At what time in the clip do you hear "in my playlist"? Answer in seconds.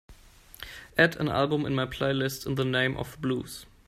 1.63-2.47